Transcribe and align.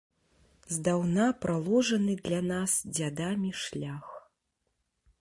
Здаўна 0.75 1.25
праложаны 1.43 2.13
для 2.25 2.41
нас 2.55 2.71
дзядамі 2.97 3.51
шлях. 3.69 4.05